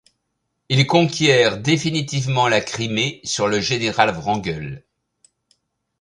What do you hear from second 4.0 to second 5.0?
Wrangel.